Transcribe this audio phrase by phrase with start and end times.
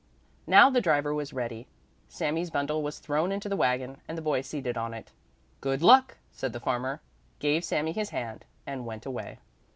[0.47, 1.67] Now the driver was ready.
[2.09, 5.11] Sami's bundle was thrown into the wagon and the boy seated on it.
[5.61, 7.01] "Good luck!" said the farmer,
[7.37, 9.37] gave Sami his hand and went away.